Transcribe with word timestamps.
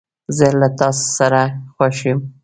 زه 0.37 0.47
له 0.59 0.67
تاسو 0.79 1.03
سره 1.17 1.41
خوښ 1.73 1.97
یم. 2.07 2.19